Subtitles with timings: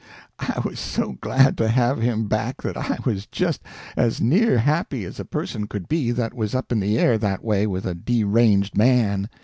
[0.39, 3.61] I was so glad to have him back that I was just
[3.95, 7.43] as near happy as a person could be that was up in the air that
[7.43, 9.29] way with a deranged man.